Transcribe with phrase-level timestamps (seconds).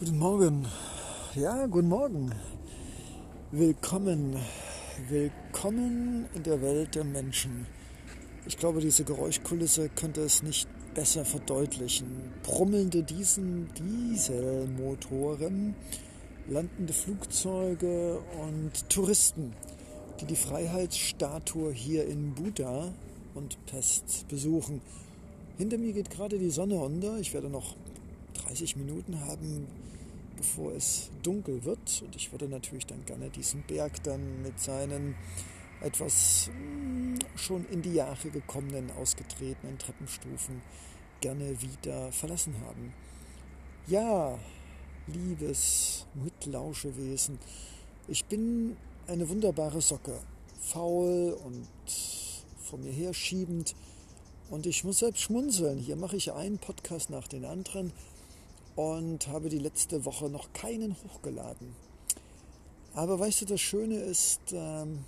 [0.00, 0.66] Guten Morgen.
[1.34, 2.32] Ja, guten Morgen.
[3.50, 4.34] Willkommen.
[5.10, 7.66] Willkommen in der Welt der Menschen.
[8.46, 12.32] Ich glaube, diese Geräuschkulisse könnte es nicht besser verdeutlichen.
[12.42, 15.74] Brummelnde Dieselmotoren,
[16.48, 19.52] landende Flugzeuge und Touristen,
[20.18, 22.94] die die Freiheitsstatue hier in Buda
[23.34, 24.80] und Pest besuchen.
[25.58, 27.18] Hinter mir geht gerade die Sonne unter.
[27.18, 27.76] Ich werde noch
[28.46, 29.66] 30 Minuten haben,
[30.40, 32.02] bevor es dunkel wird.
[32.02, 35.14] Und ich würde natürlich dann gerne diesen Berg dann mit seinen
[35.82, 40.62] etwas hm, schon in die Jahre gekommenen, ausgetretenen Treppenstufen
[41.20, 42.94] gerne wieder verlassen haben.
[43.86, 44.38] Ja,
[45.06, 47.38] liebes Mitlauschewesen,
[48.08, 50.18] ich bin eine wunderbare Socke,
[50.60, 51.68] faul und
[52.62, 53.74] vor mir herschiebend.
[54.50, 55.78] Und ich muss selbst schmunzeln.
[55.78, 57.92] Hier mache ich einen Podcast nach den anderen
[58.80, 61.76] und habe die letzte Woche noch keinen hochgeladen.
[62.94, 65.04] Aber weißt du, das Schöne ist, ähm,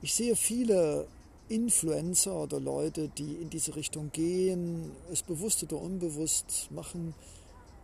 [0.00, 1.06] ich sehe viele
[1.50, 7.14] Influencer oder Leute, die in diese Richtung gehen, es bewusst oder unbewusst machen,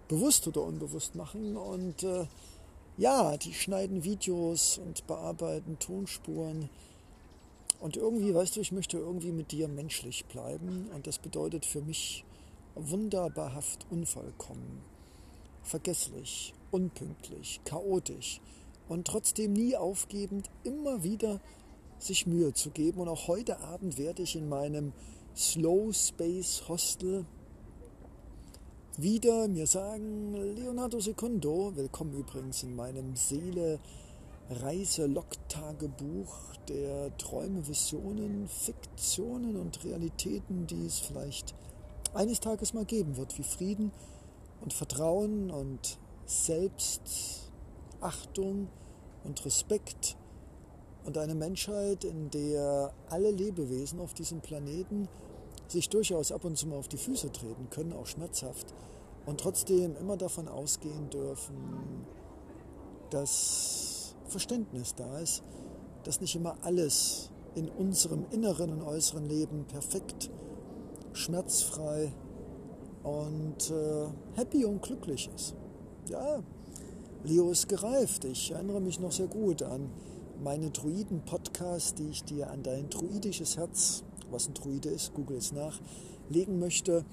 [0.09, 2.25] bewusst oder unbewusst machen und äh,
[2.97, 6.71] ja, die schneiden Videos und bearbeiten Tonspuren.
[7.81, 11.83] Und irgendwie, weißt du, ich möchte irgendwie mit dir menschlich bleiben und das bedeutet für
[11.83, 12.25] mich
[12.75, 14.83] wunderbarhaft unvollkommen,
[15.63, 18.41] vergesslich, unpünktlich, chaotisch
[18.89, 21.41] und trotzdem nie aufgebend, immer wieder
[21.99, 23.01] sich Mühe zu geben.
[23.01, 24.93] Und auch heute Abend werde ich in meinem
[25.37, 27.25] Slow Space Hostel
[28.99, 33.81] wieder mir sagen, Leonardo Secundo, willkommen übrigens in meinem Seele
[34.51, 41.55] Reise-Log-Tagebuch der Träume, Visionen, Fiktionen und Realitäten, die es vielleicht
[42.15, 43.91] eines Tages mal geben wird, wie Frieden
[44.61, 48.69] und Vertrauen und Selbstachtung
[49.25, 50.17] und Respekt
[51.05, 55.09] und eine Menschheit, in der alle Lebewesen auf diesem Planeten
[55.69, 58.75] sich durchaus ab und zu mal auf die Füße treten können, auch schmerzhaft,
[59.25, 62.05] und trotzdem immer davon ausgehen dürfen,
[63.11, 65.43] dass Verständnis da ist,
[66.05, 70.42] dass nicht immer alles in unserem inneren und äußeren Leben perfekt ist
[71.13, 72.13] schmerzfrei
[73.03, 75.55] und äh, happy und glücklich ist.
[76.09, 76.43] Ja,
[77.25, 78.25] Leo ist gereift.
[78.25, 79.91] Ich erinnere mich noch sehr gut an
[80.43, 85.53] meine Druiden-Podcast, die ich dir an dein druidisches Herz, was ein Druide ist, google es
[85.53, 85.81] nach,
[86.29, 87.05] legen möchte.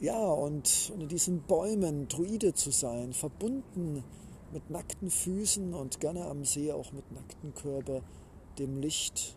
[0.00, 4.04] Ja, und unter diesen Bäumen Druide zu sein, verbunden
[4.52, 8.02] mit nackten Füßen und gerne am See auch mit nackten Körper,
[8.58, 9.36] dem Licht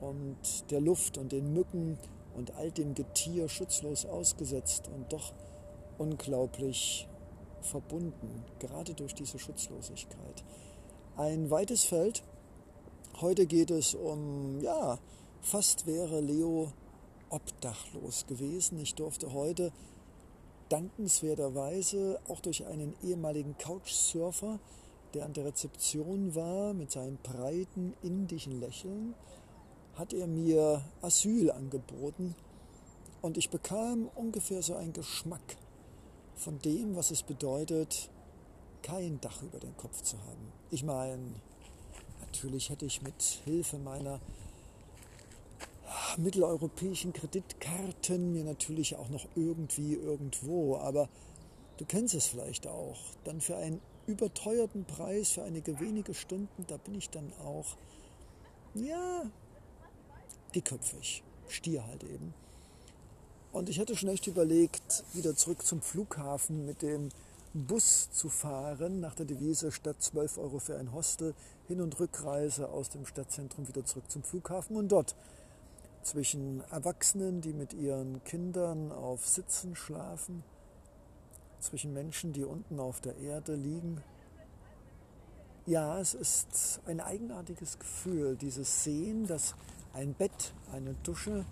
[0.00, 1.98] und der Luft und den Mücken
[2.38, 5.32] und all dem Getier schutzlos ausgesetzt und doch
[5.98, 7.08] unglaublich
[7.60, 10.44] verbunden, gerade durch diese Schutzlosigkeit.
[11.16, 12.22] Ein weites Feld.
[13.20, 14.98] Heute geht es um, ja,
[15.40, 16.72] fast wäre Leo
[17.30, 18.78] obdachlos gewesen.
[18.80, 19.72] Ich durfte heute
[20.68, 24.60] dankenswerterweise auch durch einen ehemaligen Couchsurfer,
[25.14, 29.14] der an der Rezeption war, mit seinem breiten indischen Lächeln,
[29.98, 32.34] hat er mir Asyl angeboten
[33.20, 35.56] und ich bekam ungefähr so einen Geschmack
[36.36, 38.08] von dem, was es bedeutet,
[38.82, 40.52] kein Dach über den Kopf zu haben.
[40.70, 41.34] Ich meine,
[42.20, 44.20] natürlich hätte ich mit Hilfe meiner
[46.16, 51.08] mitteleuropäischen Kreditkarten mir natürlich auch noch irgendwie irgendwo, aber
[51.78, 56.76] du kennst es vielleicht auch, dann für einen überteuerten Preis, für einige wenige Stunden, da
[56.76, 57.66] bin ich dann auch,
[58.74, 59.24] ja,
[60.54, 61.22] dickköpfig.
[61.48, 62.34] Stier halt eben.
[63.52, 67.08] Und ich hatte schon echt überlegt, wieder zurück zum Flughafen mit dem
[67.54, 71.34] Bus zu fahren, nach der Devise statt 12 Euro für ein Hostel,
[71.66, 75.16] Hin- und Rückreise aus dem Stadtzentrum wieder zurück zum Flughafen und dort
[76.02, 80.44] zwischen Erwachsenen, die mit ihren Kindern auf Sitzen schlafen,
[81.60, 84.02] zwischen Menschen, die unten auf der Erde liegen.
[85.66, 89.54] Ja, es ist ein eigenartiges Gefühl, dieses Sehen, dass
[89.92, 91.44] ein Bett, eine Dusche,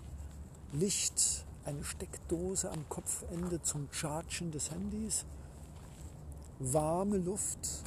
[0.73, 5.25] Licht, eine Steckdose am Kopfende zum Chargen des Handys,
[6.59, 7.83] warme Luft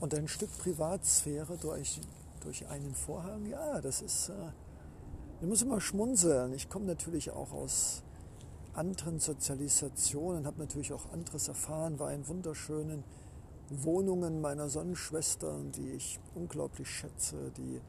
[0.00, 2.00] und ein Stück Privatsphäre durch,
[2.40, 3.46] durch einen Vorhang.
[3.46, 4.50] Ja, das ist, äh,
[5.40, 6.52] ich muss immer schmunzeln.
[6.54, 8.02] Ich komme natürlich auch aus
[8.74, 13.04] anderen Sozialisationen, habe natürlich auch anderes erfahren, war in wunderschönen
[13.70, 17.80] Wohnungen meiner Sonnenschwestern, die ich unglaublich schätze, die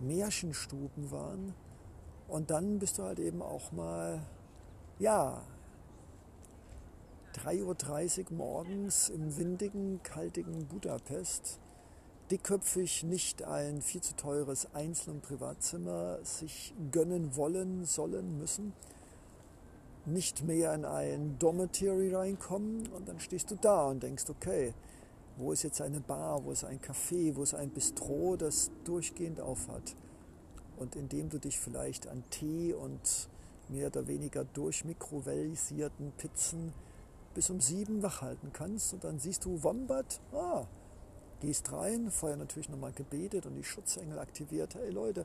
[0.00, 1.54] Märchenstuben waren.
[2.28, 4.20] Und dann bist du halt eben auch mal,
[4.98, 5.42] ja,
[7.34, 11.58] 3.30 Uhr morgens im windigen, kaltigen Budapest,
[12.30, 18.72] dickköpfig nicht ein viel zu teures Einzel- und Privatzimmer sich gönnen wollen, sollen, müssen,
[20.04, 24.74] nicht mehr in ein Dormitory reinkommen und dann stehst du da und denkst, okay,
[25.36, 29.40] wo ist jetzt eine Bar, wo ist ein Café, wo ist ein Bistro, das durchgehend
[29.40, 29.94] aufhat.
[30.76, 33.28] Und indem du dich vielleicht an Tee und
[33.68, 36.72] mehr oder weniger durchmikrovellisierten Pizzen
[37.34, 40.66] bis um sieben wach halten kannst und dann siehst du Wombat, ah,
[41.40, 45.24] gehst rein, vorher natürlich nochmal gebetet und die Schutzengel aktiviert, hey Leute,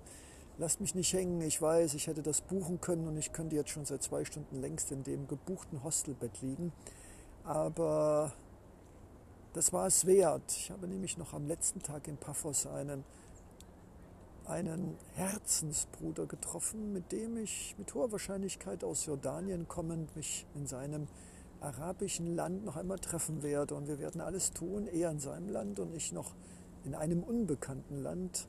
[0.58, 3.72] lasst mich nicht hängen, ich weiß, ich hätte das buchen können und ich könnte jetzt
[3.72, 6.72] schon seit zwei Stunden längst in dem gebuchten Hostelbett liegen,
[7.44, 8.34] aber
[9.58, 10.44] das war es wert.
[10.52, 13.04] Ich habe nämlich noch am letzten Tag in Paphos einen,
[14.46, 21.08] einen Herzensbruder getroffen, mit dem ich mit hoher Wahrscheinlichkeit aus Jordanien kommend mich in seinem
[21.60, 23.74] arabischen Land noch einmal treffen werde.
[23.74, 26.36] Und wir werden alles tun, er in seinem Land und ich noch
[26.84, 28.48] in einem unbekannten Land,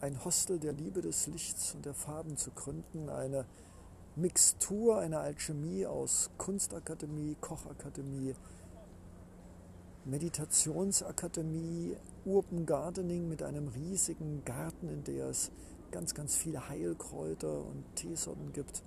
[0.00, 3.44] ein Hostel der Liebe des Lichts und der Farben zu gründen, eine
[4.16, 8.34] Mixtur, eine Alchemie aus Kunstakademie, Kochakademie,
[10.06, 11.96] Meditationsakademie
[12.26, 15.50] Urban Gardening mit einem riesigen Garten, in der es
[15.90, 18.82] ganz, ganz viele Heilkräuter und Teesorten gibt.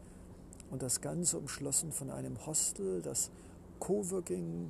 [0.70, 3.32] Und das Ganze umschlossen von einem Hostel, das
[3.80, 4.70] Coworking,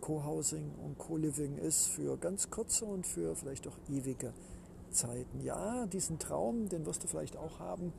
[0.00, 4.32] Co-Housing und Co-Living ist für ganz kurze und für vielleicht auch ewige
[4.90, 5.40] Zeiten.
[5.40, 7.92] Ja, diesen Traum, den wirst du vielleicht auch haben,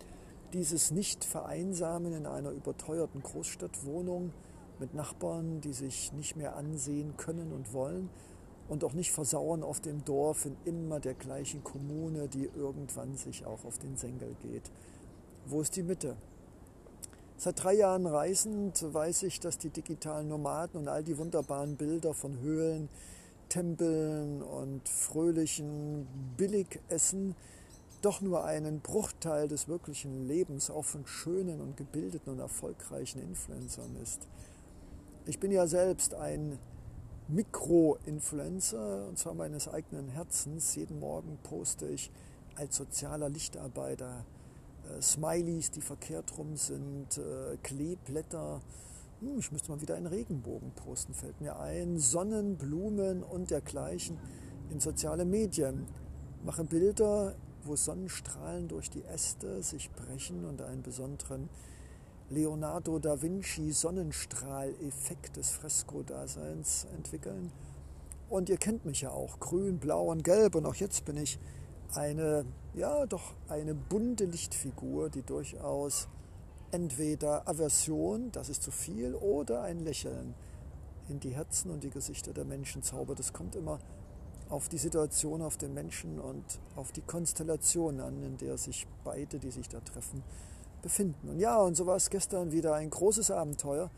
[0.52, 4.34] dieses Nicht-Vereinsamen in einer überteuerten Großstadtwohnung,
[4.82, 8.10] mit Nachbarn, die sich nicht mehr ansehen können und wollen
[8.68, 13.46] und auch nicht versauern auf dem Dorf in immer der gleichen Kommune, die irgendwann sich
[13.46, 14.72] auch auf den Senkel geht.
[15.46, 16.18] Wo ist die Mitte?
[17.38, 22.14] Seit drei Jahren reisend weiß ich, dass die digitalen Nomaden und all die wunderbaren Bilder
[22.14, 22.90] von Höhlen,
[23.50, 26.08] Tempeln und fröhlichen
[26.38, 27.36] Billigessen
[28.02, 33.96] doch nur einen Bruchteil des wirklichen Lebens auch von schönen und gebildeten und erfolgreichen Influencern
[34.02, 34.28] ist.
[35.28, 36.58] Ich bin ja selbst ein
[37.28, 40.74] Mikro-Influencer, und zwar meines eigenen Herzens.
[40.76, 42.10] Jeden Morgen poste ich
[42.56, 44.26] als sozialer Lichtarbeiter
[44.90, 48.62] äh, Smileys, die verkehrt rum sind, äh, Kleeblätter.
[49.20, 52.00] Hm, ich müsste mal wieder einen Regenbogen posten, fällt mir ein.
[52.00, 54.18] Sonnen, Blumen und dergleichen
[54.72, 55.86] in soziale Medien.
[56.44, 61.48] Mache Bilder, wo Sonnenstrahlen durch die Äste sich brechen und einen besonderen
[62.32, 67.52] Leonardo da Vinci Sonnenstrahleffekt des Fresko-Daseins entwickeln.
[68.30, 70.56] Und ihr kennt mich ja auch, grün, blau und gelb.
[70.56, 71.40] Und auch jetzt bin ich
[71.94, 76.08] eine, ja, doch eine bunte Lichtfigur, die durchaus
[76.72, 80.34] entweder Aversion, das ist zu viel, oder ein Lächeln
[81.10, 83.20] in die Herzen und die Gesichter der Menschen zaubert.
[83.20, 83.80] Das kommt immer
[84.48, 86.46] auf die Situation, auf den Menschen und
[86.78, 90.24] auf die Konstellation an, in der sich beide, die sich da treffen,
[90.82, 91.30] befinden.
[91.30, 93.90] Und ja, und so war es gestern wieder ein großes Abenteuer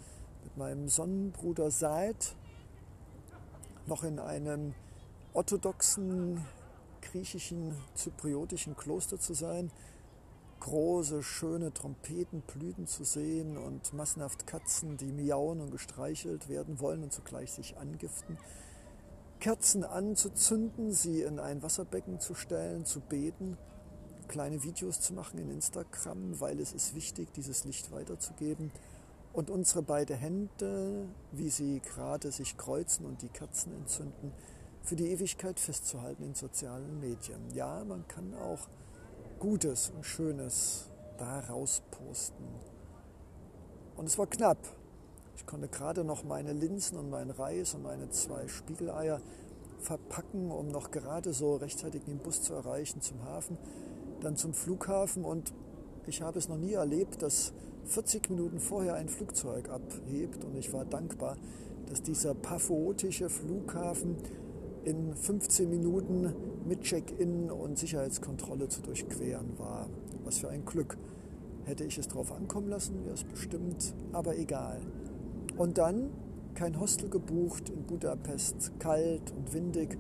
[0.44, 2.35] mit meinem Sonnenbruder Said,
[3.85, 4.74] noch in einem
[5.33, 6.45] orthodoxen
[7.01, 9.71] griechischen zypriotischen Kloster zu sein,
[10.59, 17.12] große, schöne Trompetenblüten zu sehen und massenhaft Katzen, die miauen und gestreichelt werden wollen und
[17.12, 18.38] zugleich sich angiften.
[19.41, 23.57] Kerzen anzuzünden, sie in ein Wasserbecken zu stellen, zu beten
[24.27, 28.72] kleine Videos zu machen in Instagram, weil es ist wichtig, dieses Licht weiterzugeben.
[29.34, 34.32] Und unsere beiden Hände, wie sie gerade sich kreuzen und die Kerzen entzünden,
[34.84, 37.50] für die Ewigkeit festzuhalten in sozialen Medien.
[37.53, 38.68] Ja, man kann auch
[39.39, 42.44] Gutes und Schönes daraus posten.
[43.96, 44.60] Und es war knapp.
[45.36, 49.20] Ich konnte gerade noch meine Linsen und meinen Reis und meine zwei Spiegeleier
[49.80, 53.58] verpacken, um noch gerade so rechtzeitig den Bus zu erreichen zum Hafen
[54.24, 55.53] dann zum Flughafen und
[56.08, 57.53] ich habe es noch nie erlebt, dass
[57.86, 61.38] 40 Minuten vorher ein Flugzeug abhebt und ich war dankbar,
[61.88, 64.15] dass dieser pafotische Flughafen
[64.86, 66.34] in 15 Minuten
[66.65, 69.89] mit Check-in und Sicherheitskontrolle zu durchqueren war.
[70.24, 70.98] Was für ein Glück.
[71.65, 74.82] Hätte ich es drauf ankommen lassen, wäre es bestimmt, aber egal.
[75.58, 76.10] Und dann
[76.56, 79.98] kein Hostel gebucht in Budapest, kalt und windig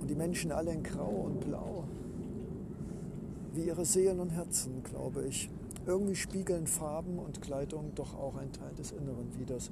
[0.00, 1.84] und die Menschen alle in Grau und Blau
[3.54, 5.50] wie ihre Seelen und Herzen, glaube ich.
[5.86, 9.70] Irgendwie spiegeln Farben und Kleidung doch auch ein Teil des Inneren widers.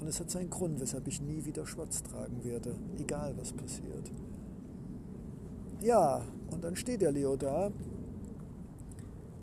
[0.00, 4.10] Und es hat seinen Grund, weshalb ich nie wieder schwarz tragen werde, egal was passiert.
[5.80, 7.70] Ja, und dann steht der Leo da.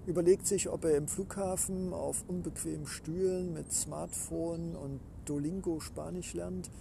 [0.06, 6.72] überlegt sich, ob er im Flughafen auf unbequemen Stühlen mit Smartphone und Duolingo Spanisch lernt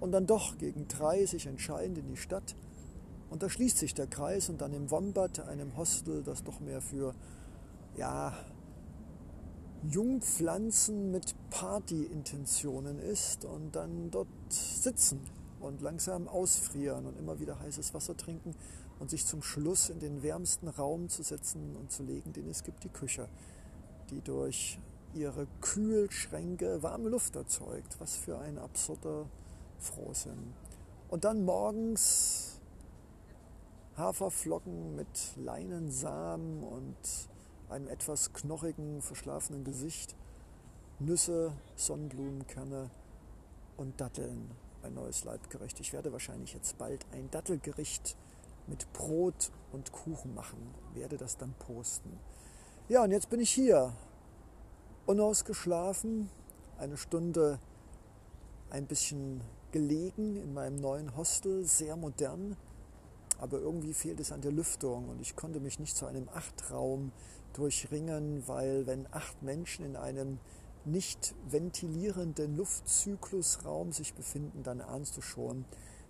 [0.00, 2.54] und dann doch gegen drei sich entscheidet in die Stadt.
[3.30, 6.80] Und da schließt sich der Kreis und dann im Wombat, einem Hostel, das doch mehr
[6.80, 7.14] für
[7.96, 8.32] ja,
[9.90, 15.20] Jungpflanzen mit Partyintentionen ist und dann dort sitzen
[15.60, 18.54] und langsam ausfrieren und immer wieder heißes Wasser trinken
[18.98, 22.64] und sich zum Schluss in den wärmsten Raum zu setzen und zu legen, den es
[22.64, 23.28] gibt, die Küche,
[24.10, 24.78] die durch
[25.14, 27.96] ihre Kühlschränke warme Luft erzeugt.
[27.98, 29.26] Was für ein absurder
[29.78, 30.54] Frohsinn.
[31.08, 32.45] Und dann morgens
[33.96, 36.96] Haferflocken mit Leinensamen und
[37.70, 40.14] einem etwas knochigen, verschlafenen Gesicht,
[40.98, 42.90] Nüsse, Sonnenblumenkerne
[43.78, 44.50] und Datteln.
[44.82, 45.80] Ein neues Leibgericht.
[45.80, 48.16] Ich werde wahrscheinlich jetzt bald ein Dattelgericht
[48.66, 50.74] mit Brot und Kuchen machen.
[50.92, 52.18] Werde das dann posten.
[52.88, 53.94] Ja, und jetzt bin ich hier.
[55.06, 56.28] Unausgeschlafen,
[56.78, 57.58] eine Stunde
[58.70, 59.40] ein bisschen
[59.72, 62.56] gelegen in meinem neuen Hostel, sehr modern.
[63.38, 67.12] Aber irgendwie fehlt es an der Lüftung und ich konnte mich nicht zu einem Achtraum
[67.52, 70.38] durchringen, weil wenn acht Menschen in einem
[70.84, 75.64] nicht ventilierenden Luftzyklusraum sich befinden, dann ahnst du schon,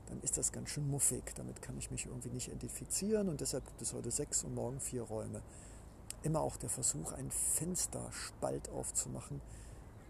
[0.08, 1.34] dann ist das ganz schön muffig.
[1.34, 4.80] Damit kann ich mich irgendwie nicht identifizieren und deshalb gibt es heute sechs und morgen
[4.80, 5.42] vier Räume.
[6.22, 9.40] Immer auch der Versuch, einen Fensterspalt aufzumachen,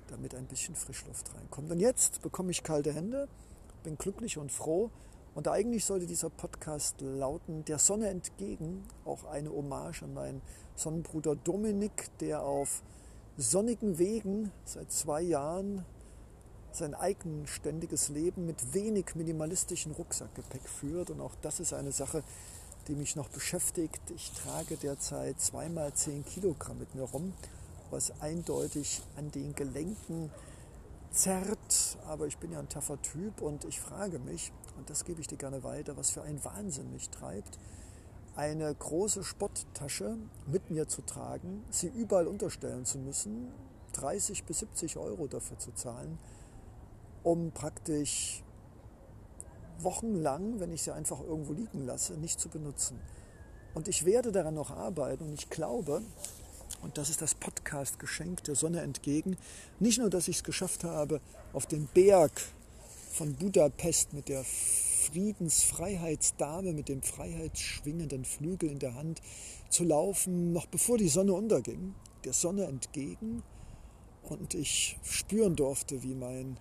[0.09, 1.71] damit ein bisschen Frischluft reinkommt.
[1.71, 3.29] Und jetzt bekomme ich kalte Hände,
[3.85, 4.91] bin glücklich und froh.
[5.37, 10.41] Und eigentlich sollte dieser Podcast lauten, der Sonne entgegen, auch eine Hommage an meinen
[10.77, 12.83] Sonnenbruder Dominik, der auf
[13.37, 15.85] sonnigen Wegen seit zwei Jahren
[16.73, 21.11] sein eigenständiges Leben mit wenig minimalistischem Rucksackgepäck führt.
[21.11, 22.23] Und auch das ist eine Sache,
[22.89, 24.11] die mich noch beschäftigt.
[24.15, 27.35] Ich trage derzeit zweimal zehn Kilogramm mit mir rum,
[27.91, 30.31] was eindeutig an den Gelenken
[31.11, 31.99] zerrt.
[32.07, 35.27] Aber ich bin ja ein taffer Typ und ich frage mich, und das gebe ich
[35.27, 37.59] dir gerne weiter, was für ein Wahnsinn mich treibt,
[38.37, 40.17] eine große Sporttasche
[40.47, 43.49] mit mir zu tragen, sie überall unterstellen zu müssen,
[43.95, 46.19] 30 bis 70 Euro dafür zu zahlen,
[47.23, 48.43] um praktisch
[49.79, 53.01] wochenlang, wenn ich sie einfach irgendwo liegen lasse, nicht zu benutzen.
[53.75, 56.03] Und ich werde daran noch arbeiten und ich glaube,
[56.83, 59.37] und das ist das Podcast-Geschenk der Sonne entgegen,
[59.81, 61.21] nicht nur, dass ich es geschafft habe,
[61.53, 62.33] auf den Berg
[63.17, 69.23] von Budapest mit der Friedensfreiheitsdame mit dem freiheitsschwingenden Flügel in der Hand
[69.71, 71.95] zu laufen, noch bevor die Sonne unterging,
[72.25, 73.43] der Sonne entgegen.
[74.23, 76.61] Und ich spüren durfte, wie mein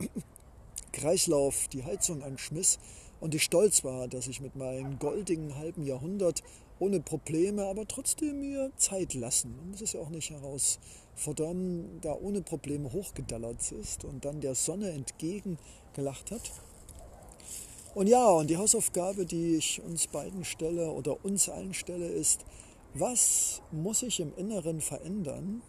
[0.92, 2.78] Kreislauf die Heizung anschmiss
[3.20, 6.42] und ich stolz war, dass ich mit meinem goldigen halben Jahrhundert
[6.84, 9.56] ohne Probleme, aber trotzdem mir Zeit lassen.
[9.56, 14.54] Man muss es ja auch nicht herausfordern, da ohne Probleme hochgedallert ist und dann der
[14.54, 16.52] Sonne entgegengelacht hat.
[17.94, 22.44] Und ja, und die Hausaufgabe, die ich uns beiden stelle oder uns allen stelle, ist,
[22.92, 25.62] was muss ich im Inneren verändern?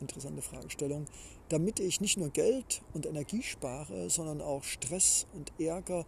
[0.00, 1.06] Interessante Fragestellung,
[1.48, 6.06] damit ich nicht nur Geld und Energie spare, sondern auch Stress und Ärger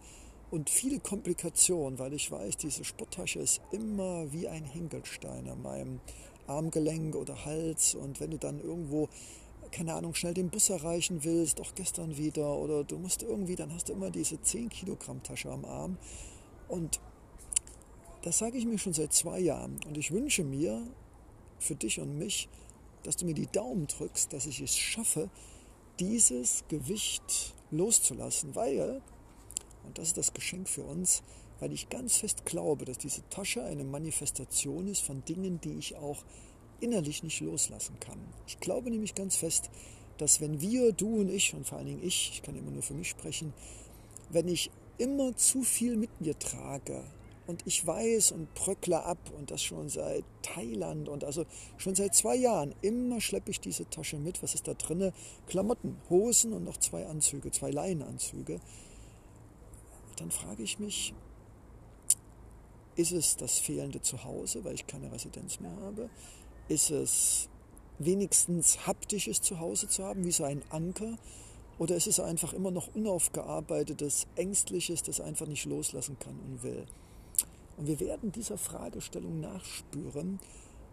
[0.53, 5.99] und viele Komplikationen, weil ich weiß, diese Sporttasche ist immer wie ein Hinkelstein an meinem
[6.45, 9.09] Armgelenk oder Hals und wenn du dann irgendwo
[9.71, 13.73] keine Ahnung, schnell den Bus erreichen willst, auch gestern wieder, oder du musst irgendwie, dann
[13.73, 15.97] hast du immer diese 10 Kilogramm Tasche am Arm.
[16.67, 16.99] Und
[18.21, 19.79] das sage ich mir schon seit zwei Jahren.
[19.87, 20.85] Und ich wünsche mir
[21.57, 22.49] für dich und mich,
[23.01, 25.31] dass du mir die Daumen drückst, dass ich es schaffe,
[25.99, 29.01] dieses Gewicht loszulassen, weil,
[29.85, 31.23] und das ist das Geschenk für uns,
[31.59, 35.95] weil ich ganz fest glaube, dass diese Tasche eine Manifestation ist von Dingen, die ich
[35.95, 36.23] auch
[36.79, 38.19] innerlich nicht loslassen kann.
[38.47, 39.69] Ich glaube nämlich ganz fest,
[40.17, 42.83] dass wenn wir, du und ich, und vor allen Dingen ich, ich kann immer nur
[42.83, 43.53] für mich sprechen,
[44.29, 47.03] wenn ich immer zu viel mit mir trage,
[47.45, 51.45] und ich weiß und bröckle ab und das schon seit Thailand und also
[51.77, 52.73] schon seit zwei Jahren.
[52.81, 54.41] Immer schleppe ich diese Tasche mit.
[54.43, 55.11] Was ist da drin?
[55.47, 58.59] Klamotten, Hosen und noch zwei Anzüge, zwei Leinenanzüge.
[60.17, 61.13] Dann frage ich mich,
[62.95, 66.09] ist es das fehlende Zuhause, weil ich keine Residenz mehr habe?
[66.67, 67.49] Ist es
[67.99, 71.17] wenigstens haptisches Zuhause zu haben, wie so ein Anker?
[71.79, 76.85] Oder ist es einfach immer noch unaufgearbeitetes, ängstliches, das einfach nicht loslassen kann und will?
[77.77, 80.39] Und wir werden dieser Fragestellung nachspüren.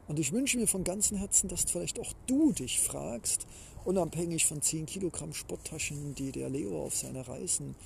[0.09, 3.47] Und ich wünsche mir von ganzem Herzen, dass vielleicht auch du dich fragst,
[3.85, 7.77] unabhängig von 10 Kilogramm Sporttaschen, die der Leo auf seine Reisen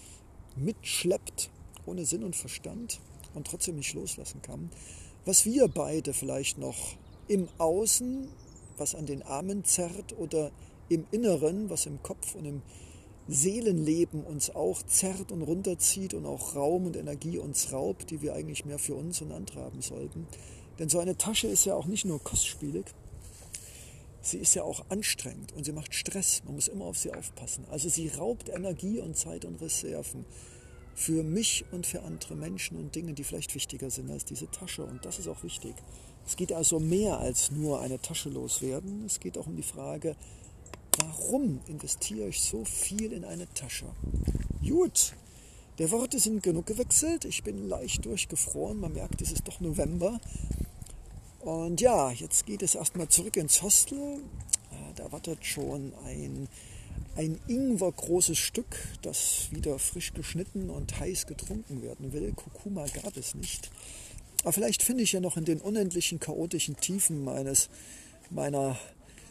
[0.56, 1.50] mitschleppt,
[1.87, 3.00] ohne Sinn und Verstand
[3.34, 4.70] und trotzdem nicht loslassen kann,
[5.25, 6.96] was wir beide vielleicht noch
[7.28, 8.28] im Außen,
[8.76, 10.50] was an den Armen zerrt, oder
[10.88, 12.62] im Inneren, was im Kopf und im
[13.26, 18.34] Seelenleben uns auch zerrt und runterzieht und auch Raum und Energie uns raubt, die wir
[18.34, 20.26] eigentlich mehr für uns und andere haben sollten.
[20.78, 22.84] Denn so eine Tasche ist ja auch nicht nur kostspielig,
[24.25, 26.43] sie ist ja auch anstrengend und sie macht Stress.
[26.45, 27.64] Man muss immer auf sie aufpassen.
[27.71, 30.25] Also sie raubt Energie und Zeit und Reserven
[30.95, 34.85] für mich und für andere Menschen und Dinge, die vielleicht wichtiger sind als diese Tasche.
[34.85, 35.75] Und das ist auch wichtig.
[36.26, 39.04] Es geht also mehr als nur eine Tasche loswerden.
[39.04, 40.16] Es geht auch um die Frage,
[40.99, 43.87] warum investiere ich so viel in eine Tasche?
[44.66, 45.14] Gut,
[45.78, 47.25] der Worte sind genug gewechselt.
[47.25, 48.78] Ich bin leicht durchgefroren.
[48.78, 50.21] Man merkt, es ist doch November.
[51.44, 53.98] Und ja, jetzt geht es erstmal zurück ins Hostel.
[53.98, 56.48] Äh, da wartet schon ein,
[57.16, 62.32] ein Ingwer-großes Stück, das wieder frisch geschnitten und heiß getrunken werden will.
[62.32, 63.70] Kurkuma gab es nicht.
[64.42, 67.68] Aber vielleicht finde ich ja noch in den unendlichen chaotischen Tiefen meines,
[68.30, 68.78] meiner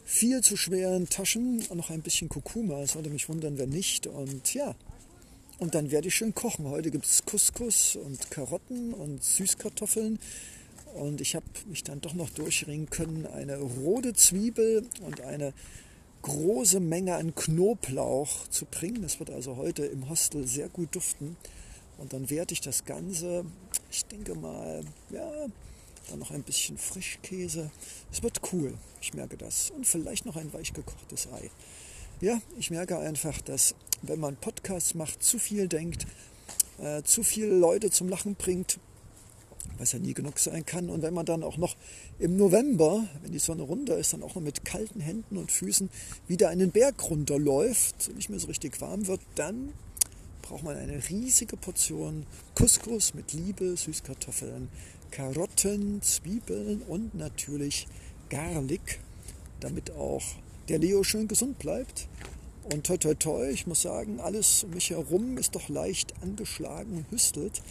[0.04, 2.80] viel zu schweren Taschen noch ein bisschen Kurkuma.
[2.82, 4.06] Es würde mich wundern, wenn nicht.
[4.06, 4.76] Und ja,
[5.58, 6.68] und dann werde ich schön kochen.
[6.68, 10.20] Heute gibt es Couscous und Karotten und Süßkartoffeln
[10.94, 15.52] und ich habe mich dann doch noch durchringen können, eine rote Zwiebel und eine
[16.22, 19.02] große Menge an Knoblauch zu bringen.
[19.02, 21.36] Das wird also heute im Hostel sehr gut duften.
[21.98, 23.44] Und dann werde ich das Ganze,
[23.90, 25.30] ich denke mal, ja,
[26.08, 27.70] dann noch ein bisschen Frischkäse.
[28.12, 29.70] Es wird cool, ich merke das.
[29.70, 31.50] Und vielleicht noch ein weich gekochtes Ei.
[32.20, 36.06] Ja, ich merke einfach, dass wenn man Podcasts macht, zu viel denkt,
[36.78, 38.78] äh, zu viele Leute zum Lachen bringt,
[39.78, 40.88] was ja nie genug sein kann.
[40.90, 41.76] Und wenn man dann auch noch
[42.18, 45.90] im November, wenn die Sonne runter ist, dann auch noch mit kalten Händen und Füßen
[46.28, 49.72] wieder einen Berg runterläuft und nicht mehr so richtig warm wird, dann
[50.42, 54.68] braucht man eine riesige Portion Couscous mit Liebe, Süßkartoffeln,
[55.10, 57.86] Karotten, Zwiebeln und natürlich
[58.28, 59.00] Garlic,
[59.60, 60.22] damit auch
[60.68, 62.08] der Leo schön gesund bleibt.
[62.72, 66.96] Und toi toi toi, ich muss sagen, alles um mich herum ist doch leicht angeschlagen
[66.96, 67.62] und hüstelt.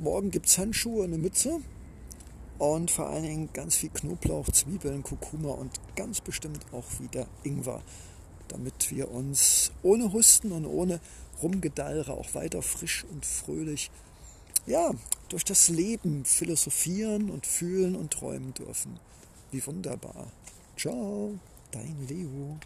[0.00, 1.60] Morgen gibt es Handschuhe, eine Mütze
[2.58, 7.82] und vor allen Dingen ganz viel Knoblauch, Zwiebeln, Kurkuma und ganz bestimmt auch wieder Ingwer,
[8.46, 11.00] damit wir uns ohne Husten und ohne
[11.42, 13.90] Rumgedallere auch weiter frisch und fröhlich
[14.66, 14.92] ja,
[15.30, 19.00] durch das Leben philosophieren und fühlen und träumen dürfen.
[19.50, 20.30] Wie wunderbar.
[20.76, 21.40] Ciao,
[21.72, 22.56] dein Leo.